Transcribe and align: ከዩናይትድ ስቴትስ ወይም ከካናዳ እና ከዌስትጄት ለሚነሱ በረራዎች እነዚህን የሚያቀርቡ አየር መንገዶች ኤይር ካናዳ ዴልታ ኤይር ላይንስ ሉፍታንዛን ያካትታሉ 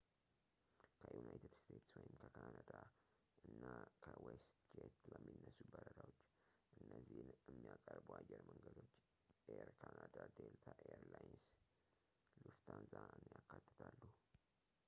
ከዩናይትድ 1.01 1.51
ስቴትስ 1.61 1.89
ወይም 1.97 2.13
ከካናዳ 2.21 2.71
እና 3.49 3.63
ከዌስትጄት 4.05 4.95
ለሚነሱ 5.11 5.59
በረራዎች 5.73 6.23
እነዚህን 6.83 7.29
የሚያቀርቡ 7.51 8.07
አየር 8.19 8.41
መንገዶች 8.49 8.91
ኤይር 9.51 9.69
ካናዳ 9.81 10.15
ዴልታ 10.37 10.65
ኤይር 10.87 11.03
ላይንስ 11.13 11.45
ሉፍታንዛን 12.45 13.25
ያካትታሉ 13.35 14.01